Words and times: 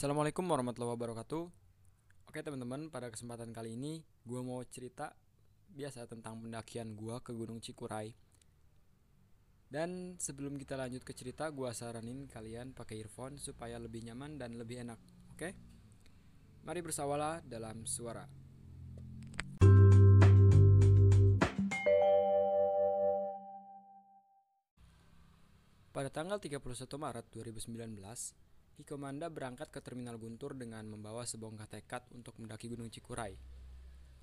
Assalamualaikum 0.00 0.48
warahmatullahi 0.48 0.96
wabarakatuh. 0.96 1.44
Oke 2.24 2.40
teman-teman, 2.40 2.88
pada 2.88 3.12
kesempatan 3.12 3.52
kali 3.52 3.76
ini 3.76 4.00
gue 4.24 4.40
mau 4.40 4.64
cerita 4.64 5.12
biasa 5.76 6.08
tentang 6.08 6.40
pendakian 6.40 6.96
gue 6.96 7.20
ke 7.20 7.36
Gunung 7.36 7.60
Cikuray. 7.60 8.08
Dan 9.68 10.16
sebelum 10.16 10.56
kita 10.56 10.80
lanjut 10.80 11.04
ke 11.04 11.12
cerita, 11.12 11.52
gue 11.52 11.68
saranin 11.76 12.24
kalian 12.24 12.72
pakai 12.72 12.96
earphone 13.04 13.36
supaya 13.36 13.76
lebih 13.76 14.08
nyaman 14.08 14.40
dan 14.40 14.56
lebih 14.56 14.80
enak. 14.80 14.96
Oke? 15.36 15.52
Mari 16.64 16.80
bersawalah 16.80 17.44
dalam 17.44 17.84
suara. 17.84 18.24
Pada 25.92 26.08
tanggal 26.08 26.40
31 26.40 26.88
Maret 26.96 27.28
2019, 27.36 28.48
Hikomanda 28.80 29.28
berangkat 29.28 29.68
ke 29.68 29.84
Terminal 29.84 30.16
Guntur 30.16 30.56
dengan 30.56 30.88
membawa 30.88 31.28
sebongkah 31.28 31.68
tekad 31.68 32.08
untuk 32.16 32.40
mendaki 32.40 32.72
Gunung 32.72 32.88
Cikuray. 32.88 33.36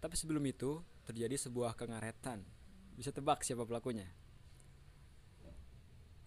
Tapi 0.02 0.15
sebelum 0.17 0.41
itu, 0.49 0.81
terjadi 1.05 1.38
sebuah 1.38 1.77
kengaretan. 1.77 2.41
Bisa 2.98 3.13
tebak 3.13 3.45
siapa 3.45 3.70
pelakunya? 3.70 4.09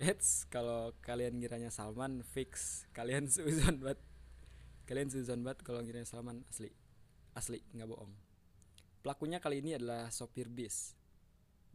Eits, 0.00 0.48
kalau 0.48 0.96
kalian 1.04 1.36
ngiranya 1.36 1.68
Salman, 1.68 2.24
fix. 2.24 2.86
Kalian 2.96 3.28
suzon 3.34 3.82
banget. 3.82 4.00
Kalian 4.88 5.10
suzon 5.12 5.44
banget 5.44 5.60
kalau 5.66 5.84
ngiranya 5.84 6.08
Salman 6.08 6.46
asli. 6.48 6.72
Asli, 7.36 7.60
nggak 7.76 7.90
bohong. 7.90 8.14
Pelakunya 9.04 9.42
kali 9.42 9.60
ini 9.60 9.76
adalah 9.76 10.08
sopir 10.08 10.48
bis. 10.48 10.96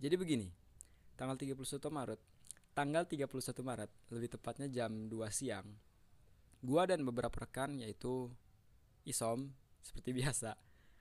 Jadi 0.02 0.16
begini, 0.18 0.48
tanggal 1.16 1.38
31 1.38 1.60
Maret, 1.88 2.22
tanggal 2.76 3.04
31 3.08 3.30
Maret, 3.64 3.92
lebih 4.12 4.30
tepatnya 4.36 4.68
jam 4.68 5.08
2 5.08 5.16
siang, 5.32 5.68
gua 6.66 6.90
dan 6.90 7.06
beberapa 7.06 7.46
rekan 7.46 7.78
yaitu 7.78 8.34
Isom 9.06 9.54
seperti 9.86 10.12
biasa, 10.20 10.58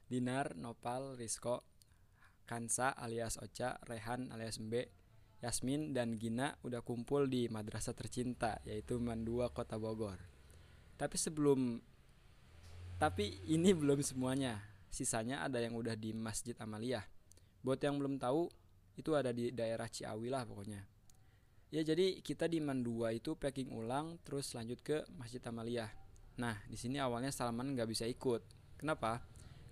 Dinar, 0.07 0.53
Nopal, 0.55 1.17
Rizko, 1.17 1.65
Kansa 2.45 2.93
alias 2.93 3.41
Ocha, 3.41 3.81
Rehan 3.89 4.29
alias 4.29 4.61
Mbe, 4.61 4.93
Yasmin 5.41 5.97
dan 5.97 6.21
Gina 6.21 6.57
udah 6.61 6.85
kumpul 6.85 7.29
di 7.29 7.49
madrasah 7.49 7.97
tercinta 7.97 8.61
yaitu 8.69 9.01
Mandua 9.01 9.49
Kota 9.51 9.81
Bogor. 9.81 10.21
Tapi 10.95 11.17
sebelum 11.17 11.81
tapi 13.01 13.45
ini 13.51 13.75
belum 13.81 14.05
semuanya. 14.05 14.61
Sisanya 14.95 15.43
ada 15.43 15.59
yang 15.59 15.75
udah 15.75 15.99
di 15.99 16.15
Masjid 16.15 16.55
Amaliyah. 16.55 17.03
Buat 17.67 17.83
yang 17.83 17.99
belum 17.99 18.23
tahu, 18.23 18.47
itu 18.95 19.11
ada 19.19 19.35
di 19.35 19.51
daerah 19.51 19.91
Ciawi 19.91 20.31
lah 20.31 20.47
pokoknya. 20.47 20.87
Ya 21.75 21.83
jadi 21.83 22.23
kita 22.23 22.47
di 22.47 22.63
Mandua 22.63 23.11
itu 23.11 23.35
packing 23.35 23.75
ulang 23.75 24.23
terus 24.23 24.55
lanjut 24.55 24.79
ke 24.79 25.03
Masjid 25.19 25.43
Amaliyah. 25.43 25.91
Nah 26.39 26.63
di 26.71 26.79
sini 26.79 27.03
awalnya 27.03 27.35
Salman 27.35 27.75
nggak 27.75 27.91
bisa 27.91 28.07
ikut. 28.07 28.47
Kenapa? 28.79 29.19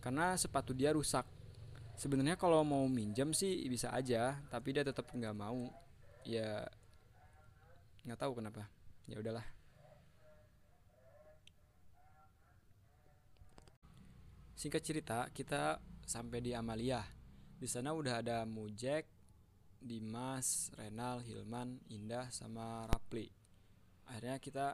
Karena 0.03 0.34
sepatu 0.34 0.75
dia 0.75 0.91
rusak. 0.91 1.23
Sebenarnya 1.95 2.34
kalau 2.34 2.67
mau 2.67 2.91
minjem 2.91 3.30
sih 3.30 3.62
bisa 3.70 3.95
aja, 3.95 4.34
tapi 4.50 4.75
dia 4.75 4.83
tetap 4.83 5.14
nggak 5.14 5.30
mau. 5.30 5.70
Ya 6.27 6.67
nggak 8.03 8.19
tahu 8.19 8.42
kenapa. 8.42 8.67
Ya 9.06 9.23
udahlah. 9.23 9.47
Singkat 14.58 14.83
cerita, 14.83 15.19
kita 15.30 15.78
sampai 16.03 16.42
di 16.42 16.50
Amalia. 16.50 16.98
Di 17.62 17.70
sana 17.70 17.95
udah 17.95 18.19
ada 18.19 18.42
Mujek, 18.42 19.22
Dimas, 19.83 20.71
Renal, 20.79 21.21
Hilman, 21.27 21.83
Indah 21.91 22.31
sama 22.31 22.87
Rapli. 22.87 23.27
Akhirnya 24.09 24.39
kita 24.39 24.67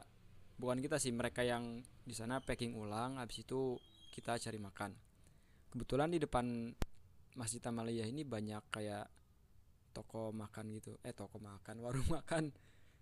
bukan 0.55 0.79
kita 0.79 1.01
sih 1.01 1.09
mereka 1.09 1.41
yang 1.41 1.81
di 2.05 2.13
sana 2.13 2.39
packing 2.39 2.77
ulang 2.77 3.17
habis 3.17 3.41
itu 3.41 3.75
kita 4.13 4.37
cari 4.37 4.59
makan. 4.61 4.91
Kebetulan 5.69 6.09
di 6.13 6.19
depan 6.21 6.73
Masjid 7.37 7.61
Amalia 7.69 8.05
ini 8.05 8.25
banyak 8.25 8.69
kayak 8.69 9.05
toko 9.91 10.29
makan 10.29 10.69
gitu. 10.77 10.97
Eh 11.01 11.13
toko 11.17 11.41
makan, 11.41 11.75
warung 11.85 12.09
makan. 12.09 12.53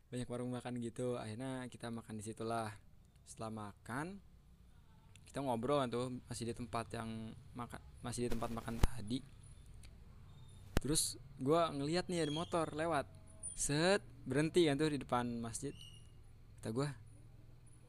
Banyak 0.07 0.27
warung 0.31 0.51
makan 0.55 0.79
gitu. 0.79 1.19
Akhirnya 1.19 1.67
kita 1.67 1.91
makan 1.91 2.19
di 2.19 2.23
situlah. 2.23 2.71
Setelah 3.27 3.51
makan 3.51 4.23
kita 5.27 5.43
ngobrol 5.43 5.83
kan 5.83 5.89
tuh 5.91 6.09
masih 6.25 6.49
di 6.49 6.53
tempat 6.57 6.87
yang 6.97 7.35
makan 7.53 7.77
masih 8.01 8.25
di 8.25 8.29
tempat 8.33 8.49
makan 8.49 8.79
tadi 8.81 9.19
terus 10.79 11.19
gue 11.37 11.61
ngeliat 11.77 12.09
nih 12.09 12.25
ada 12.25 12.33
motor 12.33 12.65
lewat. 12.73 13.05
Set 13.57 14.01
berhenti 14.25 14.65
kan 14.65 14.77
tuh 14.77 14.93
di 14.93 14.99
depan 15.01 15.25
masjid. 15.41 15.73
Kata 16.59 16.69
gue 16.73 16.89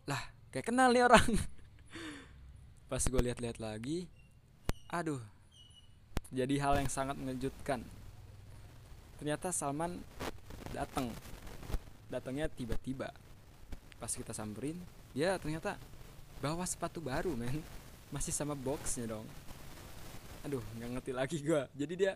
lah 0.08 0.22
kayak 0.52 0.68
kenal 0.68 0.92
nih 0.92 1.04
orang. 1.04 1.24
Pas 2.90 3.02
gue 3.04 3.20
lihat-lihat 3.20 3.60
lagi 3.60 4.08
aduh 4.88 5.20
jadi 6.32 6.56
hal 6.60 6.80
yang 6.80 6.88
sangat 6.88 7.16
mengejutkan. 7.20 7.84
Ternyata 9.20 9.52
Salman 9.52 10.00
datang 10.72 11.12
datangnya 12.08 12.48
tiba-tiba. 12.52 13.12
Pas 13.96 14.12
kita 14.12 14.32
samperin 14.36 14.76
dia 15.16 15.36
ternyata 15.40 15.80
bawa 16.40 16.64
sepatu 16.68 17.00
baru 17.00 17.32
men. 17.32 17.64
Masih 18.08 18.32
sama 18.32 18.56
boxnya 18.56 19.08
dong. 19.08 19.28
Aduh 20.44 20.64
nggak 20.80 20.90
ngerti 21.00 21.12
lagi 21.12 21.36
gue 21.40 21.60
jadi 21.76 21.94
dia 21.96 22.12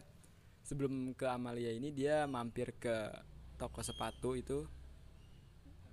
sebelum 0.62 1.12
ke 1.18 1.26
Amalia 1.26 1.74
ini 1.74 1.90
dia 1.90 2.24
mampir 2.26 2.74
ke 2.78 3.10
toko 3.58 3.82
sepatu 3.82 4.34
itu. 4.38 4.64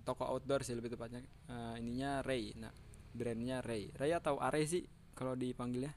Toko 0.05 0.25
outdoor 0.25 0.65
sih 0.65 0.73
lebih 0.73 0.95
tepatnya. 0.95 1.21
Uh, 1.45 1.77
ininya 1.77 2.25
Ray. 2.25 2.57
Nah 2.57 2.73
brandnya 3.13 3.61
Ray. 3.61 3.93
Ray 3.93 4.15
atau 4.15 4.41
Are 4.41 4.61
sih 4.65 4.85
kalau 5.13 5.37
dipanggilnya? 5.37 5.93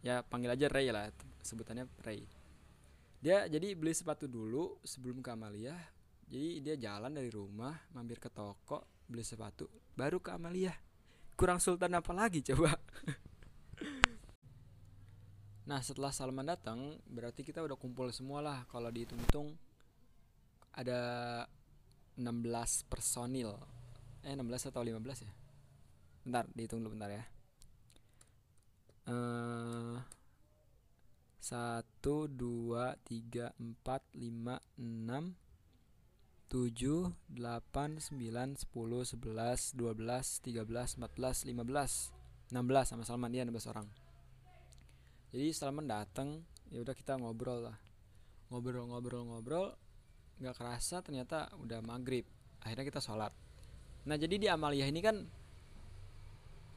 Ya 0.00 0.22
panggil 0.22 0.54
aja 0.54 0.66
Ray 0.70 0.88
lah 0.88 1.12
sebutannya 1.44 1.90
Ray. 2.06 2.24
Dia 3.18 3.50
jadi 3.50 3.74
beli 3.74 3.92
sepatu 3.92 4.30
dulu 4.30 4.78
sebelum 4.86 5.20
ke 5.20 5.28
Amalia. 5.34 5.74
Jadi 6.28 6.60
dia 6.60 6.76
jalan 6.76 7.12
dari 7.12 7.32
rumah 7.32 7.74
mampir 7.96 8.20
ke 8.20 8.28
toko 8.28 9.00
beli 9.08 9.24
sepatu 9.24 9.66
baru 9.96 10.20
ke 10.20 10.30
Amalia. 10.30 10.72
Kurang 11.34 11.58
sultan 11.58 11.96
apa 11.96 12.12
lagi 12.14 12.44
coba 12.44 12.76
Nah 15.68 15.84
setelah 15.84 16.08
Salman 16.08 16.48
datang 16.48 16.96
berarti 17.04 17.44
kita 17.44 17.60
udah 17.60 17.76
kumpul 17.76 18.08
semua 18.08 18.40
lah 18.40 18.64
kalau 18.72 18.88
dihitung-hitung 18.88 19.52
ada 20.72 21.44
16 22.16 22.88
personil. 22.88 23.52
Eh 24.24 24.32
16 24.32 24.72
atau 24.72 24.80
15 24.80 25.28
ya? 25.28 25.32
Bentar 26.24 26.48
dihitung 26.56 26.80
dulu 26.80 26.96
bentar 26.96 27.12
ya. 27.12 27.24
Satu 31.40 32.28
dua 32.28 32.92
tiga 33.08 33.56
empat 33.56 34.04
lima 34.12 34.60
enam 34.76 35.32
tujuh 36.52 37.08
delapan 37.24 37.96
sembilan 37.96 38.56
sepuluh 38.56 39.08
sebelas 39.08 39.72
dua 39.72 39.96
belas 39.96 40.44
tiga 40.44 40.68
belas 40.68 41.00
empat 41.00 41.12
belas 41.16 41.36
lima 41.48 41.64
belas. 41.64 42.12
enam 42.52 42.64
belas 42.68 42.92
sama 42.92 43.04
Salman 43.04 43.32
dia 43.32 43.44
16 43.44 43.68
orang 43.68 44.07
jadi 45.28 45.52
Salman 45.52 45.84
datang 45.84 46.40
ya 46.72 46.80
udah 46.80 46.96
kita 46.96 47.20
ngobrol 47.20 47.68
lah. 47.68 47.76
Ngobrol-ngobrol-ngobrol 48.48 49.76
nggak 50.40 50.54
kerasa 50.56 51.04
ternyata 51.04 51.52
udah 51.60 51.84
maghrib 51.84 52.24
akhirnya 52.64 52.86
kita 52.88 53.00
sholat. 53.04 53.32
Nah 54.08 54.16
jadi 54.16 54.40
di 54.40 54.48
Amalia 54.48 54.88
ini 54.88 55.00
kan 55.04 55.20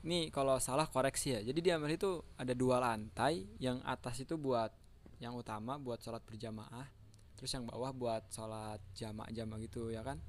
nih 0.02 0.34
kalau 0.34 0.58
salah 0.58 0.90
koreksi 0.90 1.38
ya 1.38 1.40
jadi 1.46 1.60
di 1.62 1.70
Amalia 1.72 1.96
itu 1.96 2.26
ada 2.36 2.52
dua 2.58 2.82
lantai 2.82 3.46
yang 3.62 3.80
atas 3.86 4.20
itu 4.20 4.34
buat 4.34 4.74
yang 5.22 5.38
utama 5.38 5.78
buat 5.78 6.02
sholat 6.02 6.26
berjamaah 6.26 6.90
terus 7.38 7.54
yang 7.54 7.70
bawah 7.70 7.94
buat 7.94 8.26
sholat 8.34 8.82
jamak-jamak 8.98 9.66
gitu 9.66 9.94
ya 9.94 10.04
kan? 10.04 10.20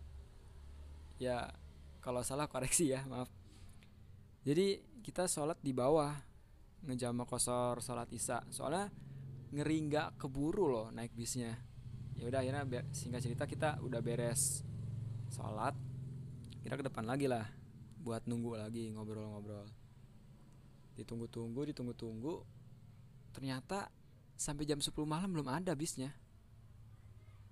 Ya 1.19 1.51
kalau 1.99 2.23
salah 2.23 2.47
koreksi 2.47 2.95
ya 2.95 3.03
maaf. 3.11 3.31
Jadi 4.43 4.83
kita 5.03 5.27
sholat 5.27 5.59
di 5.59 5.75
bawah 5.75 6.32
ngejama 6.87 7.27
kosor 7.27 7.79
sholat 7.79 8.11
isya. 8.11 8.43
Soalnya 8.51 8.91
ngeri 9.53 9.77
nggak 9.89 10.09
keburu 10.19 10.67
loh 10.71 10.87
naik 10.91 11.15
bisnya. 11.15 11.55
Ya 12.17 12.29
udah 12.29 12.41
akhirnya 12.43 12.65
singkat 12.93 13.21
cerita 13.25 13.45
kita 13.47 13.81
udah 13.83 14.01
beres 14.05 14.63
sholat 15.33 15.75
kita 16.63 16.79
ke 16.79 16.85
depan 16.87 17.09
lagi 17.09 17.27
lah 17.27 17.43
buat 18.03 18.27
nunggu 18.27 18.59
lagi 18.59 18.91
ngobrol-ngobrol. 18.95 19.67
Ditunggu-tunggu 20.95 21.71
ditunggu-tunggu 21.73 22.35
ternyata 23.33 23.89
sampai 24.37 24.67
jam 24.67 24.79
10 24.79 24.93
malam 25.07 25.31
belum 25.31 25.49
ada 25.51 25.75
bisnya. 25.75 26.15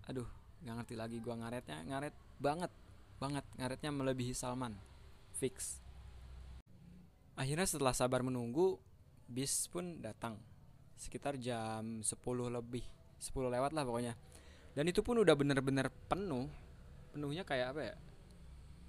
Aduh 0.07 0.27
nggak 0.61 0.75
ngerti 0.85 0.95
lagi 0.99 1.17
gua 1.25 1.41
ngaretnya 1.41 1.89
ngaret 1.89 2.15
banget 2.37 2.73
banget 3.17 3.45
ngaretnya 3.57 3.91
melebihi 3.93 4.35
Salman. 4.35 4.77
Fix. 5.37 5.81
Akhirnya 7.33 7.65
setelah 7.65 7.97
sabar 7.97 8.21
menunggu 8.21 8.77
bis 9.31 9.71
pun 9.71 10.03
datang. 10.03 10.35
Sekitar 10.99 11.39
jam 11.39 12.03
10 12.03 12.11
lebih 12.51 12.83
10 13.23 13.55
lewat 13.55 13.71
lah 13.71 13.87
pokoknya. 13.87 14.19
Dan 14.75 14.91
itu 14.91 15.07
pun 15.07 15.23
udah 15.23 15.35
bener-bener 15.39 15.87
penuh. 16.11 16.51
Penuhnya 17.15 17.47
kayak 17.47 17.77
apa 17.77 17.81
ya? 17.81 17.95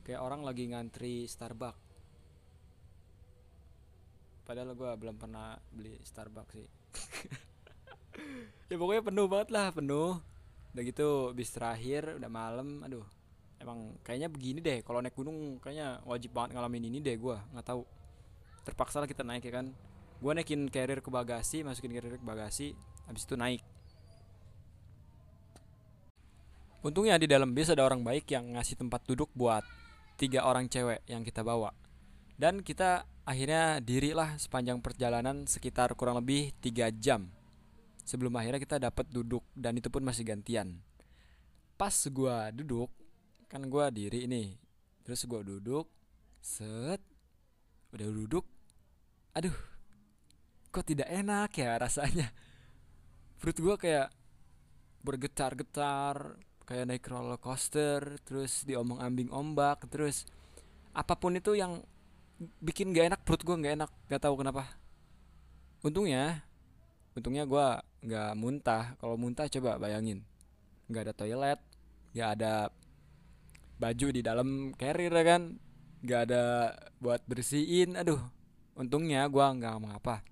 Kayak 0.02 0.22
orang 0.26 0.42
lagi 0.42 0.66
ngantri 0.74 1.30
Starbucks. 1.30 1.94
Padahal 4.42 4.74
gue 4.74 4.92
belum 4.98 5.16
pernah 5.22 5.56
beli 5.70 6.02
Starbucks 6.02 6.52
sih. 6.58 6.68
Ya 8.68 8.80
pokoknya 8.80 9.04
penuh 9.04 9.28
banget 9.28 9.50
lah 9.52 9.68
penuh. 9.72 10.20
Udah 10.72 10.84
gitu 10.84 11.32
bis 11.36 11.52
terakhir 11.52 12.16
udah 12.16 12.32
malam. 12.32 12.84
Aduh 12.84 13.04
emang 13.60 14.00
kayaknya 14.04 14.32
begini 14.32 14.60
deh. 14.64 14.80
Kalau 14.84 15.04
naik 15.04 15.16
gunung 15.16 15.60
kayaknya 15.60 16.00
wajib 16.08 16.32
banget 16.32 16.56
ngalamin 16.56 16.88
ini 16.88 17.04
deh 17.04 17.16
gue 17.20 17.36
nggak 17.56 17.68
tahu. 17.68 17.84
Terpaksa 18.64 19.04
lah 19.04 19.10
kita 19.12 19.28
naik 19.28 19.44
ya 19.44 19.60
kan 19.60 19.76
gue 20.22 20.32
naikin 20.38 20.70
carrier 20.70 21.02
ke 21.02 21.10
bagasi 21.10 21.66
masukin 21.66 21.98
carrier 21.98 22.22
ke 22.22 22.26
bagasi 22.26 22.78
habis 23.10 23.26
itu 23.26 23.34
naik. 23.34 23.66
Untungnya 26.82 27.18
di 27.18 27.30
dalam 27.30 27.54
bis 27.54 27.70
ada 27.70 27.86
orang 27.86 28.02
baik 28.02 28.30
yang 28.34 28.58
ngasih 28.58 28.78
tempat 28.78 29.06
duduk 29.06 29.30
buat 29.38 29.62
tiga 30.18 30.46
orang 30.46 30.70
cewek 30.70 31.06
yang 31.10 31.22
kita 31.26 31.42
bawa. 31.42 31.74
Dan 32.38 32.66
kita 32.66 33.06
akhirnya 33.22 33.78
dirilah 33.82 34.38
sepanjang 34.38 34.82
perjalanan 34.82 35.46
sekitar 35.46 35.94
kurang 35.94 36.18
lebih 36.22 36.54
tiga 36.58 36.90
jam 36.90 37.30
sebelum 38.02 38.34
akhirnya 38.34 38.58
kita 38.58 38.82
dapat 38.82 39.06
duduk 39.14 39.46
dan 39.54 39.78
itu 39.78 39.94
pun 39.94 40.02
masih 40.02 40.26
gantian. 40.26 40.82
Pas 41.78 41.94
gua 42.10 42.50
duduk 42.50 42.90
kan 43.46 43.62
gua 43.70 43.94
diri 43.94 44.26
ini. 44.26 44.58
Terus 45.06 45.26
gua 45.30 45.46
duduk 45.46 45.86
set 46.42 47.02
udah 47.94 48.10
duduk 48.10 48.46
aduh 49.38 49.54
kok 50.72 50.88
tidak 50.88 51.12
enak 51.12 51.52
ya 51.54 51.76
rasanya. 51.76 52.32
Perut 53.38 53.58
gua 53.60 53.76
kayak 53.76 54.10
bergetar-getar 55.04 56.40
kayak 56.64 56.88
naik 56.88 57.04
roller 57.12 57.36
coaster 57.36 58.16
terus 58.24 58.64
diomong 58.64 59.04
ambing 59.04 59.28
ombak 59.34 59.84
terus 59.92 60.24
apa 60.96 61.18
pun 61.20 61.36
itu 61.36 61.58
yang 61.58 61.84
bikin 62.64 62.96
gak 62.96 63.12
enak 63.12 63.22
perut 63.28 63.42
gua 63.44 63.60
nggak 63.60 63.76
enak 63.84 63.92
gak 64.08 64.22
tahu 64.24 64.40
kenapa. 64.40 64.80
Untungnya 65.84 66.48
untungnya 67.12 67.44
gue 67.44 67.68
nggak 68.08 68.32
muntah. 68.40 68.96
Kalau 68.96 69.20
muntah 69.20 69.52
coba 69.52 69.76
bayangin 69.76 70.24
nggak 70.88 71.12
ada 71.12 71.14
toilet 71.16 71.60
nggak 72.12 72.30
ada 72.40 72.54
baju 73.80 74.08
di 74.12 74.22
dalam 74.24 74.72
carrier 74.80 75.12
ya 75.12 75.24
kan? 75.28 75.42
Nggak 76.02 76.22
ada 76.32 76.44
buat 77.04 77.22
bersihin. 77.28 78.00
Aduh 78.00 78.22
untungnya 78.80 79.28
gue 79.28 79.44
nggak 79.44 79.76
apa 80.00 80.31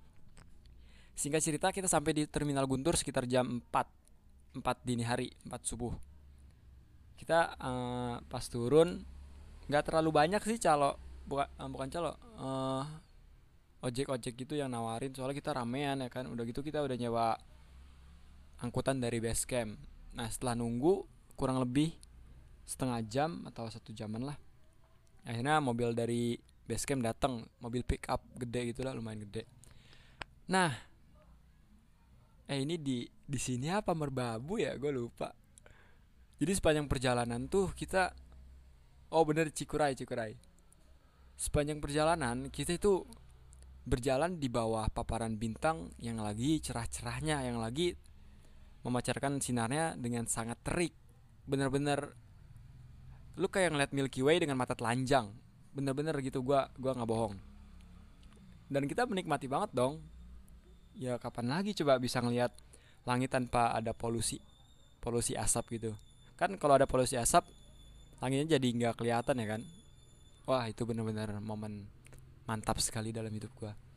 singkat 1.19 1.44
cerita 1.44 1.68
kita 1.75 1.92
sampai 1.92 2.16
di 2.16 2.24
terminal 2.31 2.63
Guntur 2.63 2.95
sekitar 2.95 3.27
jam 3.27 3.60
4 3.68 4.63
4 4.63 4.88
dini 4.88 5.04
hari 5.04 5.27
4 5.44 5.51
subuh. 5.68 5.92
Kita 7.19 7.60
uh, 7.60 8.24
pas 8.24 8.45
turun 8.48 9.04
nggak 9.68 9.83
terlalu 9.92 10.16
banyak 10.16 10.39
sih 10.48 10.56
calo 10.63 10.95
bukan 11.27 11.44
uh, 11.60 11.68
bukan 11.68 11.88
calo 11.92 12.12
uh, 12.39 12.88
ojek-ojek 13.83 14.39
gitu 14.39 14.56
yang 14.56 14.71
nawarin 14.71 15.12
soalnya 15.12 15.36
kita 15.36 15.51
ramean 15.60 16.00
ya 16.00 16.07
kan? 16.07 16.24
Udah 16.31 16.48
gitu 16.48 16.63
kita 16.63 16.80
udah 16.80 16.95
nyewa 16.95 17.36
angkutan 18.63 19.04
dari 19.04 19.19
base 19.19 19.44
camp. 19.44 19.75
Nah 20.16 20.31
setelah 20.31 20.56
nunggu 20.56 21.04
kurang 21.36 21.60
lebih 21.60 22.00
setengah 22.63 23.04
jam 23.04 23.44
atau 23.44 23.68
satu 23.68 23.92
jaman 23.92 24.24
lah 24.24 24.38
akhirnya 25.27 25.60
mobil 25.60 25.92
dari 25.92 26.39
base 26.63 26.88
camp 26.88 27.04
datang 27.04 27.44
mobil 27.60 27.83
pick 27.83 28.07
up 28.07 28.24
gede 28.39 28.71
gitulah 28.71 28.95
lumayan 28.95 29.27
gede. 29.27 29.44
Nah 30.48 30.88
eh 32.49 32.59
ini 32.65 32.81
di 32.81 33.05
di 33.05 33.39
sini 33.39 33.69
apa 33.69 33.93
merbabu 33.93 34.57
ya 34.57 34.73
gue 34.75 34.89
lupa 34.89 35.29
jadi 36.41 36.51
sepanjang 36.57 36.89
perjalanan 36.89 37.45
tuh 37.45 37.69
kita 37.77 38.09
oh 39.13 39.23
bener 39.23 39.53
Cikuray 39.53 39.93
Cikuray 39.93 40.33
sepanjang 41.37 41.77
perjalanan 41.77 42.49
kita 42.49 42.75
itu 42.75 43.05
berjalan 43.89 44.37
di 44.37 44.45
bawah 44.53 44.85
paparan 44.93 45.33
bintang 45.41 45.89
yang 45.97 46.21
lagi 46.21 46.61
cerah-cerahnya, 46.61 47.41
yang 47.41 47.57
lagi 47.57 47.97
memancarkan 48.85 49.41
sinarnya 49.41 49.97
dengan 49.97 50.29
sangat 50.29 50.61
terik. 50.61 50.93
Bener-bener 51.49 52.13
lu 53.39 53.49
kayak 53.49 53.73
ngeliat 53.73 53.91
Milky 53.97 54.21
Way 54.21 54.45
dengan 54.45 54.61
mata 54.61 54.77
telanjang. 54.77 55.33
Bener-bener 55.73 56.13
gitu 56.21 56.45
gua 56.45 56.69
gua 56.77 56.93
nggak 56.93 57.09
bohong. 57.09 57.35
Dan 58.69 58.85
kita 58.85 59.09
menikmati 59.09 59.49
banget 59.49 59.73
dong. 59.73 60.05
Ya 60.97 61.19
kapan 61.21 61.51
lagi 61.51 61.77
coba 61.77 62.00
bisa 62.01 62.24
ngeliat 62.24 62.56
langit 63.03 63.30
tanpa 63.33 63.75
ada 63.75 63.94
polusi 63.94 64.41
polusi 65.00 65.38
asap 65.38 65.80
gitu. 65.80 65.91
Kan 66.39 66.56
kalau 66.57 66.80
ada 66.80 66.88
polusi 66.88 67.15
asap 67.19 67.45
langitnya 68.19 68.57
jadi 68.59 68.68
nggak 68.68 68.95
kelihatan 69.00 69.36
ya 69.39 69.47
kan. 69.57 69.62
Wah, 70.50 70.65
itu 70.65 70.81
bener-bener 70.81 71.30
momen 71.39 71.86
mantap 72.50 72.81
sekali 72.81 73.13
dalam 73.13 73.30
hidup 73.30 73.53
gue 73.53 73.89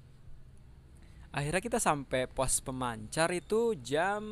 akhirnya 1.32 1.64
kita 1.64 1.78
sampai 1.80 2.28
pos 2.28 2.60
pemancar 2.60 3.32
itu 3.32 3.72
jam 3.80 4.22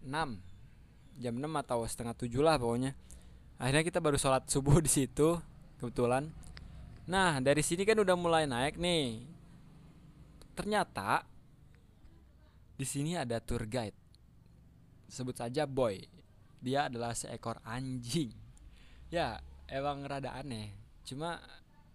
6 0.00 1.20
jam 1.20 1.34
6 1.36 1.62
atau 1.68 1.84
setengah 1.84 2.16
7 2.16 2.32
lah 2.40 2.56
pokoknya. 2.56 2.96
Akhirnya 3.60 3.84
kita 3.84 4.00
baru 4.00 4.16
sholat 4.16 4.48
subuh 4.48 4.80
di 4.80 4.88
situ 4.88 5.36
kebetulan. 5.76 6.32
Nah 7.04 7.44
dari 7.44 7.60
sini 7.60 7.84
kan 7.84 8.00
udah 8.00 8.16
mulai 8.16 8.48
naik 8.48 8.80
nih 8.80 9.20
ternyata 10.60 11.24
di 12.76 12.84
sini 12.84 13.16
ada 13.16 13.40
tour 13.40 13.64
guide. 13.64 13.96
Sebut 15.08 15.32
saja 15.32 15.64
boy. 15.64 15.96
Dia 16.60 16.92
adalah 16.92 17.16
seekor 17.16 17.64
anjing. 17.64 18.28
Ya 19.08 19.40
emang 19.72 20.04
rada 20.04 20.36
aneh. 20.36 20.76
Cuma 21.00 21.40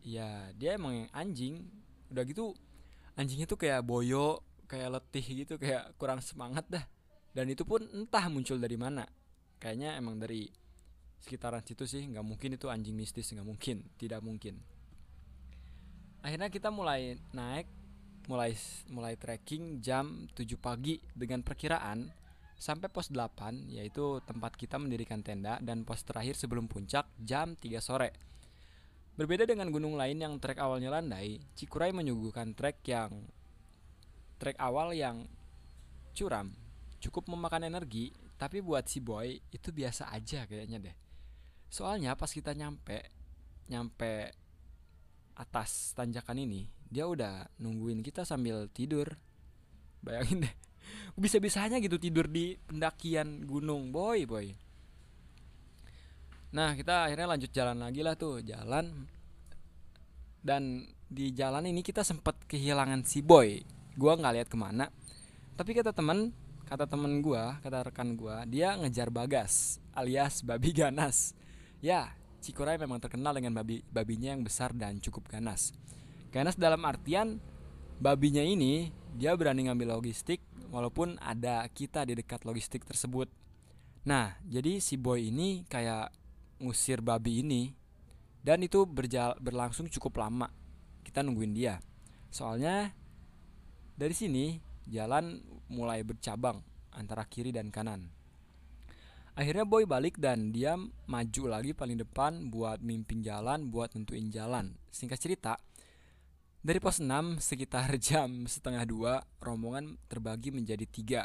ya 0.01 0.49
dia 0.57 0.81
emang 0.81 1.05
anjing. 1.13 1.61
Udah 2.09 2.25
gitu 2.25 2.57
anjingnya 3.13 3.45
tuh 3.45 3.61
kayak 3.61 3.85
boyo 3.85 4.41
kayak 4.65 4.97
letih 4.97 5.45
gitu 5.45 5.61
kayak 5.61 5.93
kurang 6.01 6.25
semangat 6.25 6.65
dah. 6.65 6.85
Dan 7.37 7.53
itu 7.53 7.61
pun 7.69 7.85
entah 7.93 8.25
muncul 8.33 8.57
dari 8.57 8.81
mana. 8.81 9.05
Kayaknya 9.61 9.93
emang 10.01 10.17
dari 10.17 10.49
sekitaran 11.21 11.61
situ 11.61 11.85
sih. 11.85 12.01
Nggak 12.09 12.25
mungkin 12.25 12.57
itu 12.57 12.65
anjing 12.65 12.97
mistis 12.97 13.29
nggak 13.29 13.45
mungkin. 13.45 13.85
Tidak 14.01 14.25
mungkin. 14.25 14.57
Akhirnya 16.25 16.49
kita 16.49 16.73
mulai 16.73 17.21
naik 17.29 17.84
mulai 18.25 18.57
mulai 18.89 19.13
trekking 19.15 19.81
jam 19.81 20.25
7 20.33 20.45
pagi 20.57 20.97
dengan 21.13 21.45
perkiraan 21.45 22.09
sampai 22.55 22.87
pos 22.89 23.11
8 23.11 23.69
yaitu 23.69 24.23
tempat 24.25 24.55
kita 24.57 24.79
mendirikan 24.81 25.21
tenda 25.21 25.59
dan 25.61 25.83
pos 25.83 26.01
terakhir 26.01 26.33
sebelum 26.39 26.65
puncak 26.65 27.05
jam 27.21 27.53
3 27.59 27.77
sore 27.83 28.09
Berbeda 29.15 29.47
dengan 29.47 29.71
gunung 29.71 29.95
lain 29.95 30.19
yang 30.19 30.35
trek 30.43 30.59
awalnya 30.59 30.91
landai, 30.91 31.39
Cikuray 31.55 31.95
menyuguhkan 31.95 32.51
trek 32.51 32.83
yang 32.83 33.31
trek 34.35 34.59
awal 34.59 34.91
yang 34.91 35.23
curam, 36.11 36.51
cukup 36.99 37.31
memakan 37.31 37.63
energi, 37.63 38.11
tapi 38.35 38.59
buat 38.59 38.91
si 38.91 38.99
boy 38.99 39.39
itu 39.55 39.71
biasa 39.71 40.11
aja 40.11 40.43
kayaknya 40.43 40.91
deh. 40.91 40.95
Soalnya 41.71 42.19
pas 42.19 42.27
kita 42.27 42.51
nyampe 42.51 43.07
nyampe 43.71 44.35
atas 45.35 45.91
tanjakan 45.93 46.41
ini, 46.41 46.71
dia 46.87 47.05
udah 47.05 47.47
nungguin 47.59 48.01
kita 48.01 48.23
sambil 48.23 48.71
tidur. 48.71 49.11
Bayangin 49.99 50.47
deh, 50.47 50.55
bisa-bisanya 51.21 51.77
gitu 51.83 51.99
tidur 51.99 52.27
di 52.31 52.55
pendakian 52.67 53.43
gunung, 53.43 53.91
boy, 53.91 54.23
boy. 54.23 54.47
Nah 56.55 56.71
kita 56.71 57.11
akhirnya 57.11 57.35
lanjut 57.35 57.51
jalan 57.51 57.83
lagi 57.83 57.99
lah 57.99 58.15
tuh 58.15 58.39
jalan 58.39 58.87
dan 60.39 60.87
di 61.11 61.35
jalan 61.35 61.67
ini 61.67 61.83
kita 61.83 62.05
sempat 62.05 62.39
kehilangan 62.47 63.03
si 63.03 63.19
boy. 63.19 63.59
Gua 63.99 64.15
nggak 64.15 64.33
lihat 64.39 64.49
ke 64.51 64.57
mana. 64.59 64.87
Tapi 65.55 65.71
kata 65.75 65.91
temen, 65.91 66.31
kata 66.67 66.87
temen 66.87 67.19
gua, 67.19 67.59
kata 67.59 67.91
rekan 67.91 68.15
gua, 68.15 68.47
dia 68.47 68.75
ngejar 68.75 69.11
bagas 69.11 69.83
alias 69.95 70.43
babi 70.43 70.71
ganas. 70.75 71.35
Ya, 71.79 72.15
Cikuray 72.45 72.77
memang 72.77 73.01
terkenal 73.01 73.33
dengan 73.33 73.57
babi 73.57 73.81
babinya 73.89 74.37
yang 74.37 74.45
besar 74.45 74.69
dan 74.77 75.01
cukup 75.01 75.25
ganas. 75.25 75.73
Ganas 76.29 76.53
dalam 76.53 76.85
artian 76.85 77.41
babinya 77.97 78.45
ini 78.45 78.93
dia 79.17 79.33
berani 79.33 79.65
ngambil 79.65 79.97
logistik 79.97 80.45
walaupun 80.69 81.17
ada 81.17 81.65
kita 81.73 82.05
di 82.05 82.13
dekat 82.13 82.45
logistik 82.45 82.85
tersebut. 82.85 83.25
Nah, 84.05 84.37
jadi 84.45 84.77
si 84.77 84.93
boy 85.01 85.33
ini 85.33 85.65
kayak 85.65 86.13
ngusir 86.61 87.01
babi 87.01 87.41
ini 87.41 87.73
dan 88.45 88.61
itu 88.61 88.85
berjal 88.85 89.35
berlangsung 89.41 89.89
cukup 89.89 90.21
lama 90.21 90.47
kita 91.01 91.25
nungguin 91.25 91.53
dia 91.57 91.81
soalnya 92.29 92.93
dari 93.97 94.13
sini 94.13 94.61
jalan 94.85 95.41
mulai 95.67 96.05
bercabang 96.05 96.61
antara 96.93 97.25
kiri 97.25 97.49
dan 97.49 97.73
kanan 97.73 98.07
akhirnya 99.35 99.67
boy 99.67 99.83
balik 99.83 100.15
dan 100.17 100.55
dia 100.55 100.79
maju 101.05 101.43
lagi 101.51 101.75
paling 101.75 101.99
depan 101.99 102.47
buat 102.47 102.79
mimpin 102.79 103.19
jalan 103.19 103.67
buat 103.67 103.91
nentuin 103.93 104.31
jalan. 104.31 104.79
Singkat 104.89 105.19
cerita 105.19 105.53
dari 106.63 106.79
pos 106.79 107.03
6 107.03 107.43
sekitar 107.43 107.93
jam 108.07 108.47
setengah 108.47 108.87
dua 108.87 109.13
rombongan 109.43 109.99
terbagi 110.07 110.49
menjadi 110.55 110.87
tiga 110.87 111.21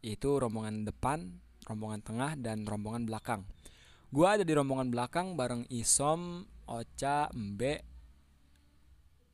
yaitu 0.00 0.38
rombongan 0.38 0.86
depan 0.86 1.42
rombongan 1.66 2.00
tengah 2.00 2.32
dan 2.38 2.64
rombongan 2.64 3.04
belakang. 3.04 3.44
Gua 4.08 4.40
ada 4.40 4.44
di 4.46 4.56
rombongan 4.56 4.88
belakang 4.88 5.36
bareng 5.36 5.68
Isom, 5.68 6.48
Ocha, 6.64 7.28
Mbe, 7.36 7.84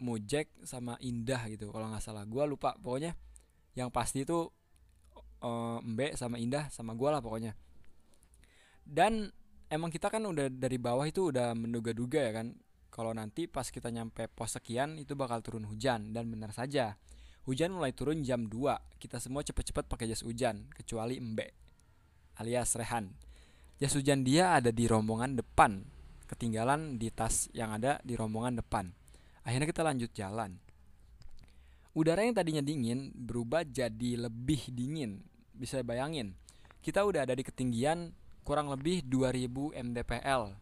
Mujek 0.03 0.51
sama 0.67 0.99
Indah 0.99 1.47
gitu 1.47 1.71
kalau 1.71 1.87
nggak 1.95 2.03
salah. 2.03 2.27
Gue 2.27 2.43
lupa 2.51 2.75
pokoknya 2.83 3.15
yang 3.79 3.95
pasti 3.95 4.27
itu 4.27 4.51
uh, 5.47 5.79
Mbe 5.79 6.19
sama 6.19 6.43
Indah 6.43 6.67
sama 6.75 6.99
gue 6.99 7.07
lah 7.07 7.23
pokoknya 7.23 7.55
dan 8.85 9.33
emang 9.73 9.91
kita 9.91 10.13
kan 10.13 10.23
udah 10.23 10.53
dari 10.53 10.77
bawah 10.77 11.05
itu 11.09 11.33
udah 11.33 11.57
menduga-duga 11.57 12.21
ya 12.31 12.33
kan 12.41 12.55
kalau 12.95 13.11
nanti 13.11 13.51
pas 13.51 13.67
kita 13.67 13.91
nyampe 13.91 14.31
pos 14.31 14.55
sekian 14.55 15.01
itu 15.03 15.19
bakal 15.19 15.43
turun 15.43 15.67
hujan 15.67 16.15
dan 16.15 16.31
benar 16.31 16.55
saja. 16.55 16.95
Hujan 17.45 17.77
mulai 17.77 17.93
turun 17.93 18.25
jam 18.25 18.49
2 18.49 19.03
kita 19.03 19.21
semua 19.21 19.45
cepet-cepet 19.45 19.85
pakai 19.85 20.09
jas 20.09 20.25
hujan 20.25 20.71
kecuali 20.73 21.21
Mbe 21.21 21.65
alias 22.39 22.73
Rehan. 22.79 23.13
Jas 23.83 23.93
hujan 23.99 24.23
dia 24.23 24.55
ada 24.57 24.71
di 24.71 24.87
rombongan 24.87 25.37
depan 25.37 25.83
ketinggalan 26.31 26.97
di 26.97 27.13
tas 27.13 27.51
yang 27.53 27.75
ada 27.75 28.01
di 28.01 28.17
rombongan 28.17 28.63
depan. 28.65 28.89
Akhirnya 29.45 29.69
kita 29.69 29.85
lanjut 29.85 30.11
jalan. 30.17 30.57
Udara 31.95 32.27
yang 32.27 32.35
tadinya 32.35 32.65
dingin 32.65 33.15
berubah 33.15 33.63
jadi 33.63 34.27
lebih 34.27 34.73
dingin 34.73 35.23
bisa 35.55 35.85
bayangin. 35.87 36.35
Kita 36.83 37.07
udah 37.07 37.23
ada 37.29 37.37
di 37.37 37.45
ketinggian 37.47 38.11
kurang 38.45 38.69
lebih 38.69 39.01
2000 39.09 39.73
mdpl 39.73 40.53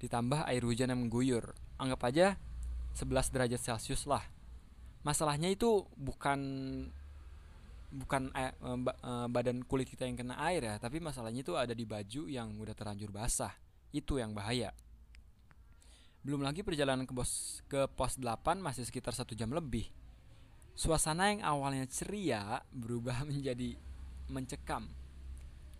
ditambah 0.00 0.48
air 0.48 0.64
hujan 0.64 0.88
yang 0.88 1.00
mengguyur. 1.04 1.52
Anggap 1.76 2.00
aja 2.08 2.40
11 2.96 3.30
derajat 3.30 3.60
celcius 3.60 4.08
lah. 4.08 4.24
Masalahnya 5.04 5.52
itu 5.52 5.84
bukan 5.94 6.40
bukan 7.90 8.30
eh, 8.32 8.52
eh, 8.52 9.26
badan 9.28 9.60
kulit 9.68 9.92
kita 9.92 10.08
yang 10.08 10.16
kena 10.16 10.40
air 10.40 10.64
ya. 10.64 10.74
Tapi 10.80 10.98
masalahnya 10.98 11.44
itu 11.44 11.54
ada 11.54 11.76
di 11.76 11.84
baju 11.84 12.26
yang 12.26 12.56
udah 12.56 12.72
terlanjur 12.72 13.12
basah. 13.12 13.52
Itu 13.92 14.16
yang 14.16 14.32
bahaya. 14.32 14.72
Belum 16.24 16.40
lagi 16.44 16.64
perjalanan 16.64 17.04
ke 17.08 17.12
pos 17.16 17.64
ke 17.68 17.88
pos 17.92 18.16
8 18.16 18.60
masih 18.60 18.88
sekitar 18.88 19.12
satu 19.12 19.36
jam 19.36 19.52
lebih. 19.52 19.88
Suasana 20.72 21.28
yang 21.28 21.44
awalnya 21.44 21.84
ceria 21.92 22.64
berubah 22.72 23.24
menjadi 23.28 23.76
mencekam 24.32 24.99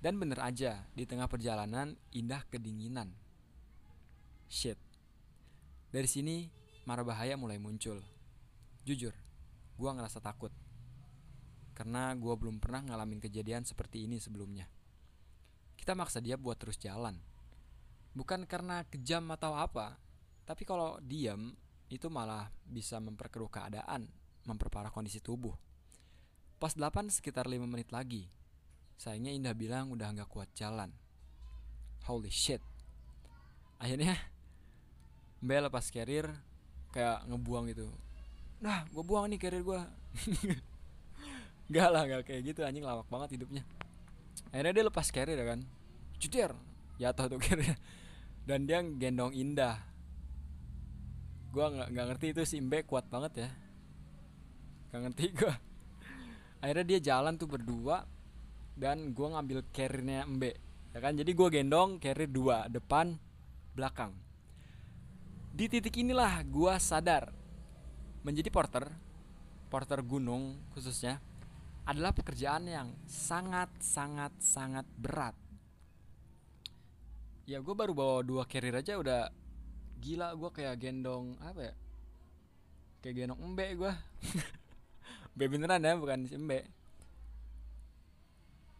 dan 0.01 0.17
bener 0.17 0.41
aja, 0.41 0.89
di 0.97 1.05
tengah 1.05 1.29
perjalanan 1.29 1.93
indah 2.17 2.41
kedinginan. 2.49 3.13
Shit. 4.49 4.81
Dari 5.93 6.09
sini, 6.09 6.49
marah 6.89 7.05
bahaya 7.05 7.37
mulai 7.37 7.61
muncul. 7.61 8.01
Jujur, 8.89 9.13
gua 9.77 9.93
ngerasa 9.93 10.25
takut. 10.25 10.49
Karena 11.77 12.17
gua 12.17 12.35
belum 12.41 12.59
pernah 12.65 12.81
ngalamin 12.81 13.21
kejadian 13.21 13.69
seperti 13.69 14.09
ini 14.09 14.17
sebelumnya. 14.17 14.65
Kita 15.77 15.93
maksa 15.93 16.25
dia 16.25 16.41
buat 16.41 16.57
terus 16.57 16.81
jalan. 16.81 17.21
Bukan 18.17 18.49
karena 18.49 18.89
kejam 18.89 19.29
atau 19.37 19.53
apa, 19.53 20.01
tapi 20.49 20.65
kalau 20.65 20.97
diam 21.05 21.53
itu 21.93 22.09
malah 22.09 22.49
bisa 22.65 22.97
memperkeruh 22.99 23.53
keadaan, 23.53 24.09
memperparah 24.49 24.89
kondisi 24.89 25.21
tubuh. 25.21 25.55
Pas 26.57 26.73
8 26.73 27.13
sekitar 27.13 27.47
5 27.47 27.69
menit 27.69 27.93
lagi, 27.93 28.29
Sayangnya 29.01 29.33
Indah 29.33 29.57
bilang 29.57 29.89
udah 29.97 30.13
nggak 30.13 30.29
kuat 30.29 30.53
jalan. 30.53 30.93
Holy 32.05 32.29
shit. 32.29 32.61
Akhirnya 33.81 34.13
Mbak 35.41 35.73
lepas 35.73 35.89
carrier 35.89 36.29
kayak 36.93 37.25
ngebuang 37.25 37.73
gitu. 37.73 37.89
Nah, 38.61 38.85
gue 38.93 39.01
buang 39.01 39.25
nih 39.33 39.41
carrier 39.41 39.65
gue. 39.65 39.81
gak 41.73 41.89
lah, 41.89 42.05
gak 42.05 42.29
kayak 42.29 42.53
gitu 42.53 42.61
anjing 42.61 42.85
lawak 42.85 43.09
banget 43.09 43.41
hidupnya. 43.41 43.65
Akhirnya 44.53 44.77
dia 44.77 44.85
lepas 44.85 45.09
carrier 45.09 45.41
ya 45.41 45.49
kan. 45.49 45.65
Cutir, 46.21 46.53
jatuh 47.01 47.25
tuh 47.33 47.41
carrier. 47.49 47.81
Dan 48.45 48.69
dia 48.69 48.85
gendong 48.85 49.33
Indah. 49.33 49.81
Gue 51.57 51.65
nggak 51.73 51.89
nggak 51.89 52.07
ngerti 52.13 52.27
itu 52.37 52.43
si 52.45 52.61
Mbak 52.61 52.85
kuat 52.85 53.09
banget 53.09 53.49
ya. 53.49 53.51
Gak 54.93 55.09
ngerti 55.09 55.25
gue. 55.33 55.55
Akhirnya 56.61 56.85
dia 56.85 57.01
jalan 57.01 57.41
tuh 57.41 57.49
berdua 57.49 58.20
dan 58.81 59.13
gue 59.13 59.29
ngambil 59.29 59.69
carriernya 59.77 60.25
Mbe 60.25 60.57
ya 60.97 60.99
kan? 61.05 61.13
Jadi 61.13 61.31
gue 61.37 61.49
gendong 61.53 62.01
carrier 62.01 62.33
dua 62.33 62.65
depan 62.73 63.13
belakang. 63.77 64.17
Di 65.53 65.69
titik 65.69 66.01
inilah 66.01 66.41
gue 66.49 66.73
sadar 66.81 67.29
menjadi 68.25 68.49
porter 68.49 68.89
porter 69.69 70.01
gunung 70.01 70.57
khususnya 70.73 71.21
adalah 71.85 72.17
pekerjaan 72.17 72.65
yang 72.65 72.89
sangat 73.05 73.69
sangat 73.85 74.33
sangat 74.41 74.89
berat. 74.97 75.37
Ya 77.45 77.61
gue 77.61 77.75
baru 77.77 77.93
bawa 77.93 78.25
dua 78.25 78.49
carrier 78.49 78.81
aja 78.81 78.97
udah 78.97 79.29
gila 80.01 80.33
gue 80.33 80.51
kayak 80.57 80.81
gendong 80.81 81.37
apa 81.45 81.69
ya? 81.69 81.75
Kayak 83.05 83.15
gendong 83.29 83.41
embe 83.45 83.67
gue 83.77 83.93
embe 85.37 85.45
beneran 85.53 85.85
ya 85.85 85.93
bukan 86.01 86.25
si 86.25 86.41
embe 86.41 86.80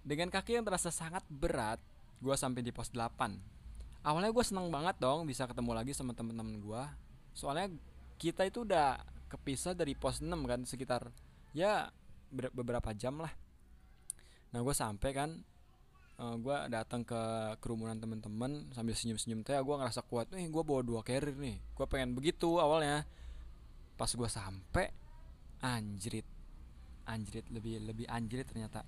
dengan 0.01 0.33
kaki 0.33 0.57
yang 0.57 0.65
terasa 0.65 0.89
sangat 0.89 1.25
berat, 1.29 1.81
gue 2.21 2.35
sampai 2.37 2.65
di 2.65 2.73
pos 2.73 2.89
8. 2.93 4.05
Awalnya 4.05 4.33
gue 4.33 4.45
seneng 4.45 4.73
banget 4.73 4.97
dong 4.97 5.29
bisa 5.29 5.45
ketemu 5.45 5.77
lagi 5.77 5.93
sama 5.93 6.17
temen-temen 6.17 6.61
gue. 6.61 6.83
Soalnya 7.37 7.69
kita 8.17 8.49
itu 8.49 8.65
udah 8.65 8.97
kepisah 9.29 9.77
dari 9.77 9.93
pos 9.93 10.25
6 10.25 10.33
kan 10.49 10.61
sekitar 10.65 11.13
ya 11.53 11.93
beberapa 12.33 12.97
jam 12.97 13.21
lah. 13.21 13.33
Nah 14.51 14.61
gue 14.65 14.75
sampai 14.75 15.11
kan 15.13 15.31
uh, 16.21 16.25
eh, 16.33 16.37
gue 16.37 16.57
datang 16.69 17.03
ke 17.03 17.21
kerumunan 17.65 17.97
temen-temen 17.97 18.71
sambil 18.77 18.93
senyum-senyum 18.93 19.41
teh 19.41 19.57
gue 19.57 19.75
ngerasa 19.81 20.05
kuat 20.05 20.29
nih 20.37 20.53
gue 20.53 20.63
bawa 20.63 20.85
dua 20.85 21.01
carrier 21.01 21.33
nih 21.35 21.57
gue 21.57 21.87
pengen 21.89 22.13
begitu 22.13 22.61
awalnya 22.61 23.09
pas 23.97 24.13
gue 24.13 24.29
sampai 24.29 24.93
anjrit 25.65 26.29
anjrit 27.09 27.45
lebih 27.49 27.81
lebih 27.85 28.07
anjrit 28.07 28.45
ternyata 28.45 28.85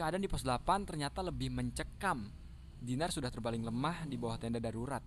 Keadaan 0.00 0.24
di 0.24 0.32
pos 0.32 0.40
8 0.40 0.88
ternyata 0.88 1.20
lebih 1.20 1.52
mencekam. 1.52 2.32
Dinar 2.80 3.12
sudah 3.12 3.28
terbaling 3.28 3.60
lemah 3.60 4.08
di 4.08 4.16
bawah 4.16 4.40
tenda 4.40 4.56
darurat. 4.56 5.04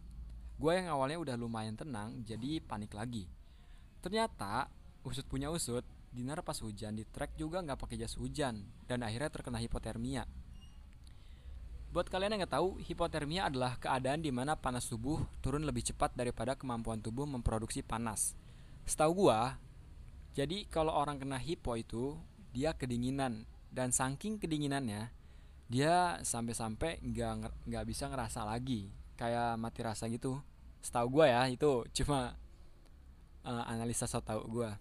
Gue 0.54 0.78
yang 0.78 0.94
awalnya 0.94 1.18
udah 1.18 1.34
lumayan 1.34 1.74
tenang, 1.74 2.22
jadi 2.22 2.62
panik 2.62 2.94
lagi. 2.94 3.26
Ternyata, 4.06 4.70
usut 5.02 5.26
punya 5.26 5.50
usut, 5.50 5.82
Dinar 6.14 6.46
pas 6.46 6.54
hujan 6.62 6.94
di 6.94 7.10
trek 7.10 7.34
juga 7.42 7.66
nggak 7.66 7.74
pakai 7.74 7.98
jas 7.98 8.14
hujan 8.22 8.62
dan 8.86 9.02
akhirnya 9.02 9.34
terkena 9.34 9.58
hipotermia. 9.58 10.30
Buat 11.90 12.14
kalian 12.14 12.38
yang 12.38 12.46
nggak 12.46 12.54
tahu, 12.54 12.78
hipotermia 12.86 13.50
adalah 13.50 13.82
keadaan 13.82 14.22
di 14.22 14.30
mana 14.30 14.54
panas 14.54 14.86
tubuh 14.86 15.26
turun 15.42 15.66
lebih 15.66 15.90
cepat 15.90 16.14
daripada 16.14 16.54
kemampuan 16.54 17.02
tubuh 17.02 17.26
memproduksi 17.26 17.82
panas. 17.82 18.38
Setahu 18.86 19.26
gua, 19.26 19.58
jadi 20.38 20.70
kalau 20.70 20.94
orang 20.94 21.18
kena 21.18 21.42
hipo 21.42 21.74
itu 21.74 22.14
dia 22.54 22.78
kedinginan 22.78 23.50
dan 23.74 23.90
saking 23.90 24.38
kedinginannya 24.38 25.10
dia 25.68 26.22
sampai-sampai 26.22 27.02
nggak 27.02 27.66
nggak 27.66 27.86
bisa 27.90 28.06
ngerasa 28.08 28.46
lagi. 28.46 28.94
Kayak 29.18 29.58
mati 29.58 29.82
rasa 29.82 30.06
gitu. 30.08 30.40
Setahu 30.86 31.20
gue 31.22 31.26
ya 31.34 31.50
itu 31.50 31.84
cuma 31.98 32.38
uh, 33.44 33.64
analisa 33.66 34.06
tau 34.06 34.46
gue 34.46 34.72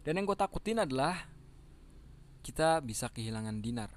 dan 0.00 0.16
yang 0.16 0.24
gue 0.24 0.38
takutin 0.38 0.80
adalah 0.80 1.28
kita 2.40 2.80
bisa 2.80 3.12
kehilangan 3.12 3.60
dinar. 3.60 3.92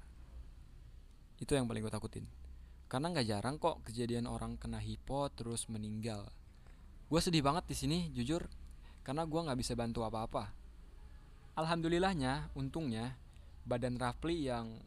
Itu 1.40 1.56
yang 1.56 1.64
paling 1.64 1.80
gue 1.80 1.92
takutin. 1.92 2.28
Karena 2.92 3.08
nggak 3.08 3.26
jarang 3.26 3.56
kok 3.56 3.80
kejadian 3.88 4.28
orang 4.28 4.60
kena 4.60 4.84
hipo 4.84 5.32
terus 5.32 5.64
meninggal. 5.72 6.28
Gue 7.08 7.20
sedih 7.24 7.40
banget 7.40 7.64
di 7.64 7.76
sini 7.76 7.98
jujur. 8.12 8.44
Karena 9.00 9.24
gue 9.24 9.40
nggak 9.48 9.56
bisa 9.56 9.72
bantu 9.72 10.04
apa-apa. 10.04 10.52
Alhamdulillahnya 11.56 12.52
untungnya 12.52 13.16
badan 13.64 13.96
Rafli 13.96 14.48
yang 14.48 14.80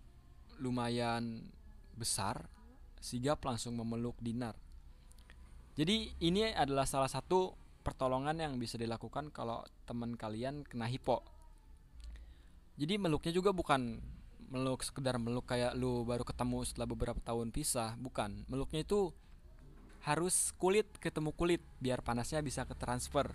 lumayan 0.62 1.54
besar 1.98 2.50
sigap 3.02 3.42
langsung 3.46 3.78
memeluk 3.78 4.18
Dinar. 4.22 4.58
Jadi 5.78 6.18
ini 6.26 6.50
adalah 6.50 6.90
salah 6.90 7.10
satu 7.10 7.54
pertolongan 7.86 8.42
yang 8.42 8.58
bisa 8.58 8.76
dilakukan 8.76 9.30
kalau 9.30 9.62
teman 9.86 10.18
kalian 10.18 10.66
kena 10.66 10.90
hipo. 10.90 11.22
Jadi 12.78 12.98
meluknya 12.98 13.34
juga 13.34 13.54
bukan 13.54 14.02
meluk 14.48 14.82
sekedar 14.82 15.20
meluk 15.20 15.46
kayak 15.46 15.76
lu 15.78 16.08
baru 16.08 16.24
ketemu 16.26 16.66
setelah 16.66 16.88
beberapa 16.90 17.22
tahun 17.22 17.54
pisah, 17.54 17.98
bukan. 18.02 18.46
Meluknya 18.50 18.82
itu 18.86 19.14
harus 20.06 20.56
kulit 20.58 20.88
ketemu 20.98 21.34
kulit 21.34 21.62
biar 21.82 22.02
panasnya 22.02 22.42
bisa 22.42 22.66
ke 22.66 22.74
transfer. 22.78 23.28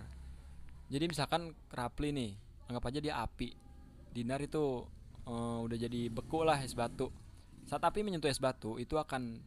Jadi 0.92 1.04
misalkan 1.08 1.54
Rapli 1.70 2.10
nih, 2.12 2.32
anggap 2.68 2.84
aja 2.90 2.98
dia 3.00 3.14
api. 3.22 3.54
Dinar 4.12 4.42
itu 4.44 4.84
uh, 5.26 5.58
udah 5.62 5.78
jadi 5.78 6.10
beku 6.10 6.42
lah 6.42 6.58
es 6.62 6.74
batu. 6.74 7.10
Saat 7.66 7.82
api 7.86 8.02
menyentuh 8.02 8.30
es 8.30 8.42
batu 8.42 8.76
itu 8.78 8.98
akan 8.98 9.38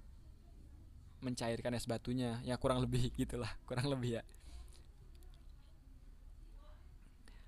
mencairkan 1.23 1.73
es 1.75 1.87
batunya. 1.87 2.39
Ya 2.43 2.55
kurang 2.55 2.83
lebih 2.83 3.11
gitulah 3.19 3.51
kurang 3.67 3.91
lebih 3.91 4.21
ya. 4.21 4.23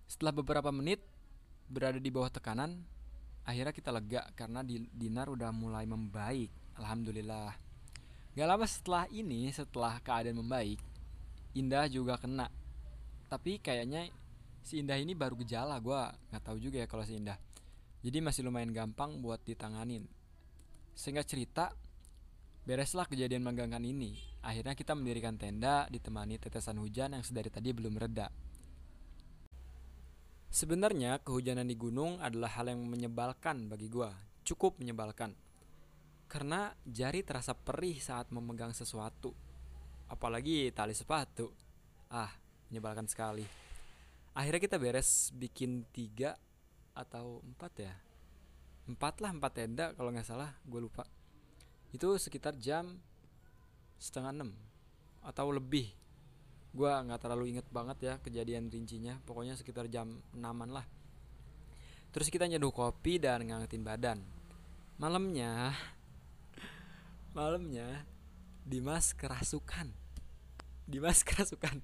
Setelah 0.08 0.34
beberapa 0.36 0.72
menit 0.72 1.04
berada 1.68 2.00
di 2.00 2.08
bawah 2.08 2.32
tekanan 2.32 2.80
akhirnya 3.44 3.76
kita 3.76 3.92
lega 3.92 4.24
karena 4.36 4.64
dinar 4.92 5.28
udah 5.32 5.52
mulai 5.52 5.88
membaik. 5.88 6.52
Alhamdulillah. 6.78 7.58
Gak 8.38 8.46
lama 8.46 8.66
setelah 8.70 9.10
ini 9.10 9.50
setelah 9.50 9.98
keadaan 9.98 10.38
membaik 10.38 10.78
Indah 11.58 11.90
juga 11.90 12.22
kena. 12.22 12.54
Tapi 13.26 13.58
kayaknya 13.58 14.14
si 14.62 14.78
Indah 14.78 15.02
ini 15.02 15.18
baru 15.18 15.34
gejala. 15.42 15.82
Gue 15.82 15.98
nggak 16.30 16.44
tahu 16.46 16.62
juga 16.62 16.86
ya 16.86 16.88
kalau 16.88 17.02
si 17.02 17.18
Indah 17.18 17.42
jadi 18.02 18.22
masih 18.22 18.46
lumayan 18.46 18.74
gampang 18.74 19.22
buat 19.22 19.42
ditanganin 19.46 20.06
sehingga 20.98 21.22
cerita 21.22 21.74
bereslah 22.68 23.08
kejadian 23.08 23.46
menggangkan 23.46 23.82
ini 23.86 24.18
akhirnya 24.44 24.76
kita 24.76 24.94
mendirikan 24.94 25.40
tenda 25.40 25.88
ditemani 25.88 26.38
tetesan 26.42 26.82
hujan 26.82 27.16
yang 27.16 27.24
sedari 27.24 27.48
tadi 27.48 27.72
belum 27.72 27.96
reda 27.96 28.28
Sebenarnya 30.48 31.20
kehujanan 31.22 31.68
di 31.68 31.76
gunung 31.76 32.24
adalah 32.24 32.48
hal 32.56 32.72
yang 32.72 32.80
menyebalkan 32.88 33.68
bagi 33.68 33.92
gue, 33.92 34.08
cukup 34.48 34.80
menyebalkan. 34.80 35.36
Karena 36.26 36.72
jari 36.88 37.24
terasa 37.24 37.52
perih 37.52 38.00
saat 38.00 38.32
memegang 38.32 38.72
sesuatu, 38.72 39.36
apalagi 40.08 40.72
tali 40.72 40.96
sepatu. 40.96 41.52
Ah, 42.08 42.32
menyebalkan 42.72 43.12
sekali. 43.12 43.44
Akhirnya 44.34 44.62
kita 44.64 44.80
beres 44.80 45.36
bikin 45.36 45.84
tiga 45.92 46.40
atau 46.98 47.46
empat 47.46 47.74
ya, 47.78 47.94
empat 48.90 49.22
lah 49.22 49.30
empat 49.30 49.52
tenda 49.54 49.94
kalau 49.94 50.10
nggak 50.10 50.26
salah, 50.26 50.58
gue 50.66 50.82
lupa. 50.82 51.06
Itu 51.94 52.18
sekitar 52.18 52.58
jam 52.58 52.98
setengah 54.02 54.34
enam 54.34 54.50
atau 55.22 55.54
lebih. 55.54 55.94
Gue 56.74 56.90
nggak 56.90 57.22
terlalu 57.22 57.58
inget 57.58 57.68
banget 57.70 57.98
ya 58.02 58.14
kejadian 58.22 58.70
rincinya 58.70 59.18
pokoknya 59.26 59.58
sekitar 59.58 59.86
jam 59.90 60.22
6 60.34 60.42
lah. 60.70 60.86
Terus 62.14 62.34
kita 62.34 62.50
nyeduh 62.50 62.74
kopi 62.74 63.22
dan 63.22 63.46
ngangetin 63.46 63.84
badan. 63.86 64.20
Malamnya 64.98 65.74
malamnya 67.38 68.06
Dimas 68.68 69.14
kerasukan. 69.16 69.94
Dimas 70.88 71.24
kerasukan. 71.28 71.80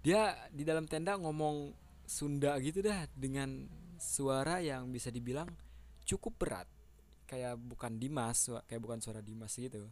Dia 0.00 0.36
di 0.54 0.62
dalam 0.62 0.86
tenda 0.86 1.18
ngomong 1.18 1.74
Sunda 2.08 2.56
gitu 2.64 2.80
dah 2.80 3.04
dengan 3.12 3.68
suara 3.98 4.62
yang 4.62 4.88
bisa 4.88 5.12
dibilang 5.12 5.50
cukup 6.06 6.38
berat 6.40 6.68
kayak 7.28 7.58
bukan 7.60 8.00
Dimas 8.00 8.48
kayak 8.64 8.80
bukan 8.80 9.02
suara 9.04 9.20
Dimas 9.20 9.52
gitu 9.58 9.84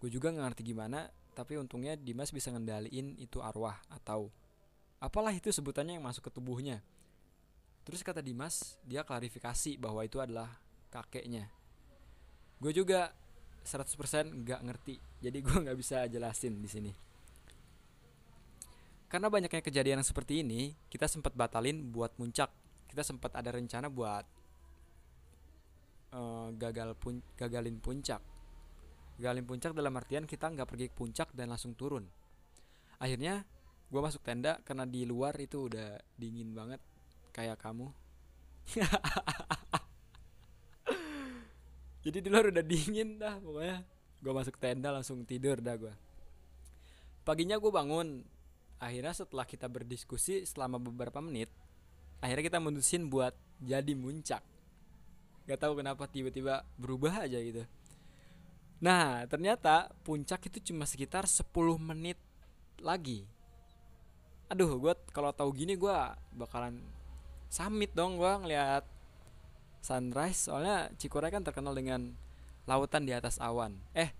gue 0.00 0.10
juga 0.10 0.32
nggak 0.32 0.44
ngerti 0.50 0.62
gimana 0.74 1.06
tapi 1.36 1.56
untungnya 1.56 1.94
Dimas 1.94 2.34
bisa 2.34 2.50
ngendaliin 2.50 3.14
itu 3.20 3.38
arwah 3.38 3.78
atau 3.88 4.32
apalah 5.00 5.32
itu 5.32 5.48
sebutannya 5.48 5.96
yang 5.96 6.04
masuk 6.04 6.28
ke 6.28 6.30
tubuhnya. 6.30 6.84
Terus 7.88 8.04
kata 8.04 8.20
Dimas, 8.20 8.76
dia 8.84 9.02
klarifikasi 9.02 9.80
bahwa 9.80 10.04
itu 10.04 10.20
adalah 10.20 10.60
kakeknya. 10.92 11.48
Gue 12.60 12.76
juga 12.76 13.16
100% 13.64 14.44
nggak 14.44 14.60
ngerti, 14.68 14.94
jadi 15.24 15.38
gue 15.40 15.56
nggak 15.64 15.78
bisa 15.80 16.04
jelasin 16.06 16.60
di 16.60 16.68
sini. 16.68 16.92
Karena 19.10 19.26
banyaknya 19.26 19.64
kejadian 19.64 20.04
seperti 20.06 20.44
ini, 20.44 20.76
kita 20.92 21.08
sempat 21.10 21.34
batalin 21.34 21.88
buat 21.90 22.14
muncak. 22.20 22.52
Kita 22.90 23.06
sempat 23.06 23.38
ada 23.38 23.54
rencana 23.54 23.86
buat 23.86 24.26
uh, 26.10 26.50
gagal 26.58 26.98
pun 26.98 27.22
gagalin 27.38 27.78
puncak 27.78 28.18
Galim 29.20 29.44
puncak 29.44 29.76
dalam 29.76 29.92
artian 30.00 30.24
kita 30.24 30.48
nggak 30.48 30.64
pergi 30.64 30.88
ke 30.88 30.96
puncak 30.96 31.28
dan 31.36 31.52
langsung 31.52 31.76
turun. 31.76 32.08
Akhirnya 32.96 33.44
gue 33.92 34.00
masuk 34.00 34.24
tenda 34.24 34.56
karena 34.64 34.88
di 34.88 35.04
luar 35.04 35.36
itu 35.36 35.68
udah 35.68 36.00
dingin 36.16 36.56
banget 36.56 36.80
kayak 37.36 37.60
kamu. 37.60 37.92
Jadi 42.08 42.18
di 42.24 42.28
luar 42.32 42.48
udah 42.48 42.64
dingin 42.64 43.20
dah 43.20 43.36
pokoknya. 43.44 43.84
Gue 44.24 44.32
masuk 44.32 44.56
tenda 44.56 44.88
langsung 44.88 45.20
tidur 45.28 45.60
dah 45.60 45.76
gue. 45.76 45.92
Paginya 47.20 47.60
gue 47.60 47.68
bangun. 47.68 48.24
Akhirnya 48.80 49.12
setelah 49.12 49.44
kita 49.44 49.68
berdiskusi 49.68 50.48
selama 50.48 50.80
beberapa 50.80 51.20
menit, 51.20 51.52
akhirnya 52.20 52.44
kita 52.46 52.58
mutusin 52.60 53.08
buat 53.08 53.32
jadi 53.60 53.92
muncak. 53.92 54.44
Gak 55.48 55.60
tahu 55.60 55.80
kenapa 55.80 56.06
tiba-tiba 56.06 56.62
berubah 56.80 57.26
aja 57.26 57.36
gitu. 57.40 57.64
Nah, 58.80 59.28
ternyata 59.28 59.92
puncak 60.06 60.48
itu 60.48 60.72
cuma 60.72 60.88
sekitar 60.88 61.28
10 61.28 61.44
menit 61.76 62.16
lagi. 62.80 63.28
Aduh, 64.48 64.80
gue 64.80 64.94
kalau 65.12 65.30
tahu 65.36 65.52
gini 65.52 65.76
gue 65.76 65.96
bakalan 66.32 66.80
summit 67.52 67.92
dong 67.92 68.16
gue 68.16 68.32
ngeliat 68.40 68.84
sunrise. 69.84 70.48
Soalnya 70.48 70.88
Cikuray 70.96 71.28
kan 71.28 71.44
terkenal 71.44 71.76
dengan 71.76 72.16
lautan 72.64 73.04
di 73.04 73.12
atas 73.12 73.36
awan. 73.36 73.76
Eh, 73.92 74.12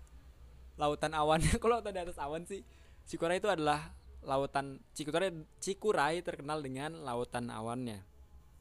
lautan 0.77 1.17
awan. 1.17 1.41
kalau 1.61 1.81
lautan 1.81 1.97
di 1.97 2.01
atas 2.05 2.21
awan 2.21 2.45
sih, 2.45 2.61
Cikuray 3.09 3.41
itu 3.41 3.49
adalah 3.49 3.93
lautan 4.21 4.81
Cikuray 4.93 5.33
Cikuray 5.57 6.21
terkenal 6.21 6.61
dengan 6.61 7.01
lautan 7.01 7.49
awannya. 7.49 8.05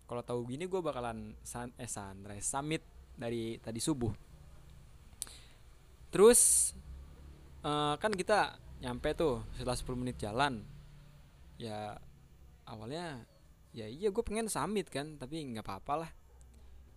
Kalau 0.09 0.23
tahu 0.27 0.41
gini 0.49 0.67
gue 0.67 0.81
bakalan 0.83 1.39
sun, 1.47 1.71
eh 1.79 1.87
sunrise 1.87 2.49
summit 2.49 2.83
dari 3.15 3.61
tadi 3.63 3.79
subuh. 3.79 4.11
Terus 6.11 6.73
uh, 7.63 7.95
kan 8.01 8.11
kita 8.11 8.59
nyampe 8.81 9.15
tuh 9.15 9.45
setelah 9.55 9.77
10 9.77 10.01
menit 10.01 10.17
jalan 10.19 10.65
ya 11.61 12.01
awalnya 12.65 13.21
ya 13.77 13.85
iya 13.85 14.09
gue 14.09 14.25
pengen 14.25 14.49
summit 14.49 14.89
kan 14.89 15.21
tapi 15.21 15.45
nggak 15.45 15.63
apa-apa 15.63 15.95
lah. 16.07 16.11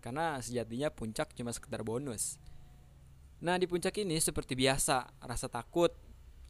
Karena 0.02 0.40
sejatinya 0.42 0.90
puncak 0.90 1.36
cuma 1.38 1.54
sekedar 1.54 1.86
bonus. 1.86 2.42
Nah 3.44 3.60
di 3.60 3.68
puncak 3.68 3.94
ini 4.00 4.18
seperti 4.18 4.56
biasa 4.56 5.22
rasa 5.22 5.48
takut 5.52 5.92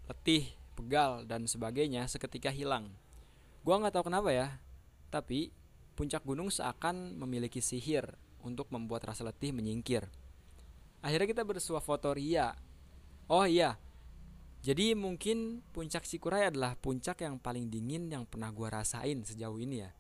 letih 0.08 0.62
pegal 0.74 1.24
dan 1.24 1.46
sebagainya 1.46 2.06
seketika 2.10 2.50
hilang. 2.50 2.92
Gue 3.64 3.74
nggak 3.78 3.94
tahu 3.96 4.12
kenapa 4.12 4.30
ya 4.34 4.48
tapi 5.14 5.54
puncak 5.94 6.26
gunung 6.26 6.50
seakan 6.50 7.16
memiliki 7.22 7.62
sihir 7.62 8.18
untuk 8.42 8.68
membuat 8.74 9.14
rasa 9.14 9.24
letih 9.24 9.54
menyingkir. 9.54 10.10
Akhirnya 11.06 11.30
kita 11.30 11.44
bersuah 11.46 11.84
foto 11.84 12.12
ria 12.12 12.58
oh 13.30 13.46
iya 13.46 13.78
jadi 14.64 14.96
mungkin 14.96 15.60
puncak 15.76 16.08
Sikurai 16.08 16.48
adalah 16.48 16.80
puncak 16.80 17.20
yang 17.20 17.36
paling 17.36 17.68
dingin 17.68 18.08
yang 18.08 18.24
pernah 18.24 18.48
gue 18.48 18.68
rasain 18.72 19.20
sejauh 19.28 19.60
ini 19.60 19.84
ya. 19.84 19.92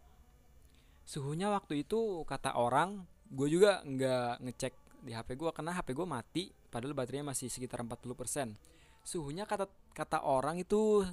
Suhunya 1.03 1.51
waktu 1.51 1.83
itu 1.83 2.23
kata 2.23 2.55
orang 2.55 3.03
gue 3.27 3.47
juga 3.51 3.83
nggak 3.83 4.33
ngecek 4.39 4.73
di 5.03 5.11
HP 5.11 5.35
gue 5.35 5.51
karena 5.51 5.75
HP 5.75 5.91
gue 5.91 6.07
mati 6.07 6.43
padahal 6.71 6.95
baterainya 6.95 7.35
masih 7.35 7.51
sekitar 7.51 7.83
40% 7.83 8.55
suhunya 9.03 9.43
kata 9.43 9.67
kata 9.91 10.23
orang 10.23 10.59
itu 10.63 11.03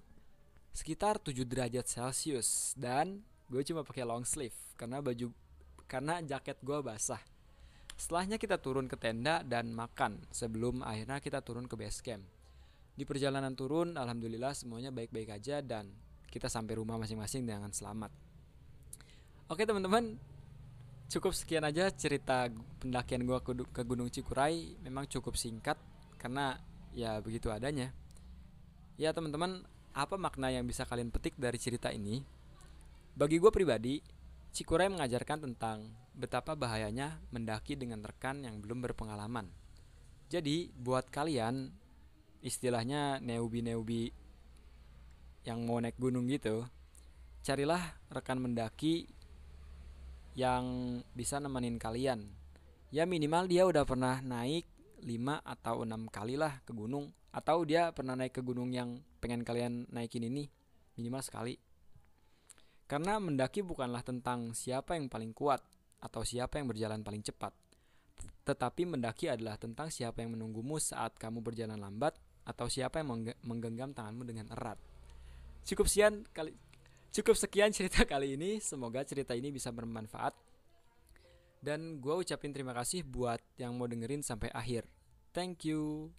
sekitar 0.70 1.18
7 1.18 1.34
derajat 1.44 1.86
celcius 1.86 2.78
dan 2.78 3.20
gue 3.50 3.62
cuma 3.66 3.82
pakai 3.82 4.06
long 4.06 4.22
sleeve 4.22 4.56
karena 4.78 5.02
baju 5.02 5.34
karena 5.90 6.22
jaket 6.22 6.62
gue 6.62 6.78
basah 6.80 7.18
Setelahnya 8.00 8.40
kita 8.40 8.56
turun 8.56 8.88
ke 8.88 8.96
tenda 8.96 9.44
dan 9.44 9.76
makan 9.76 10.24
sebelum 10.32 10.80
akhirnya 10.80 11.20
kita 11.20 11.44
turun 11.44 11.68
ke 11.68 11.76
base 11.76 12.00
camp. 12.00 12.24
Di 12.96 13.04
perjalanan 13.04 13.52
turun, 13.52 13.92
alhamdulillah 13.92 14.56
semuanya 14.56 14.88
baik-baik 14.88 15.28
aja 15.36 15.60
dan 15.60 15.92
kita 16.32 16.48
sampai 16.48 16.80
rumah 16.80 16.96
masing-masing 16.96 17.44
dengan 17.44 17.68
selamat. 17.68 18.08
Oke 19.52 19.68
teman-teman, 19.68 20.16
cukup 21.12 21.36
sekian 21.36 21.60
aja 21.60 21.92
cerita 21.92 22.48
pendakian 22.80 23.20
gue 23.20 23.36
ke, 23.68 23.84
Gunung 23.84 24.08
Cikuray. 24.08 24.80
Memang 24.80 25.04
cukup 25.04 25.36
singkat 25.36 25.76
karena 26.16 26.56
ya 26.94 27.18
begitu 27.22 27.50
adanya. 27.52 27.94
Ya 29.00 29.14
teman-teman, 29.16 29.64
apa 29.96 30.20
makna 30.20 30.52
yang 30.52 30.68
bisa 30.68 30.84
kalian 30.84 31.08
petik 31.08 31.34
dari 31.40 31.56
cerita 31.56 31.88
ini? 31.90 32.22
Bagi 33.16 33.40
gue 33.40 33.50
pribadi, 33.50 33.98
Cikuray 34.50 34.90
mengajarkan 34.90 35.46
tentang 35.46 35.94
betapa 36.10 36.58
bahayanya 36.58 37.22
mendaki 37.30 37.78
dengan 37.78 38.02
rekan 38.02 38.42
yang 38.42 38.58
belum 38.58 38.82
berpengalaman. 38.82 39.46
Jadi, 40.26 40.74
buat 40.74 41.06
kalian 41.06 41.70
istilahnya 42.42 43.22
neubi-neubi 43.22 44.10
yang 45.46 45.64
mau 45.64 45.78
naik 45.78 45.96
gunung 45.96 46.26
gitu, 46.26 46.66
carilah 47.46 47.80
rekan 48.10 48.42
mendaki 48.42 49.08
yang 50.34 50.98
bisa 51.14 51.38
nemenin 51.38 51.78
kalian. 51.78 52.26
Ya 52.90 53.06
minimal 53.06 53.46
dia 53.46 53.64
udah 53.66 53.86
pernah 53.86 54.18
naik 54.18 54.66
5 55.02 55.40
atau 55.42 55.82
6 55.82 56.08
kali 56.08 56.36
lah 56.36 56.60
ke 56.62 56.72
gunung 56.76 57.10
atau 57.30 57.62
dia 57.62 57.94
pernah 57.94 58.18
naik 58.18 58.38
ke 58.38 58.42
gunung 58.42 58.74
yang 58.74 59.00
pengen 59.22 59.46
kalian 59.46 59.86
naikin 59.90 60.26
ini 60.26 60.50
minimal 60.98 61.22
sekali. 61.22 61.54
Karena 62.90 63.22
mendaki 63.22 63.62
bukanlah 63.62 64.02
tentang 64.02 64.50
siapa 64.50 64.98
yang 64.98 65.06
paling 65.06 65.30
kuat, 65.30 65.62
atau 66.00 66.24
siapa 66.24 66.56
yang 66.58 66.66
berjalan 66.68 67.04
paling 67.04 67.20
cepat. 67.20 67.52
Tetapi 68.44 68.82
mendaki 68.88 69.28
adalah 69.28 69.60
tentang 69.60 69.92
siapa 69.92 70.24
yang 70.24 70.34
menunggumu 70.34 70.80
saat 70.80 71.14
kamu 71.20 71.44
berjalan 71.44 71.76
lambat 71.76 72.16
atau 72.48 72.66
siapa 72.66 73.04
yang 73.04 73.30
menggenggam 73.44 73.92
tanganmu 73.92 74.24
dengan 74.24 74.48
erat. 74.56 74.80
Cukup 75.62 75.86
sekian 75.86 76.24
kali 76.32 76.56
cukup 77.12 77.36
sekian 77.36 77.70
cerita 77.70 78.02
kali 78.08 78.34
ini. 78.34 78.58
Semoga 78.58 79.04
cerita 79.04 79.36
ini 79.36 79.52
bisa 79.52 79.70
bermanfaat. 79.70 80.32
Dan 81.60 82.00
gue 82.00 82.14
ucapin 82.16 82.56
terima 82.56 82.72
kasih 82.72 83.04
buat 83.04 83.40
yang 83.60 83.76
mau 83.76 83.84
dengerin 83.84 84.24
sampai 84.24 84.48
akhir. 84.56 84.88
Thank 85.36 85.68
you. 85.68 86.10